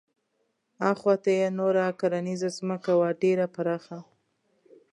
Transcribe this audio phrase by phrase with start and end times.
[0.91, 3.99] اخواته یې نوره کرنیزه ځمکه وه ډېره پراخه.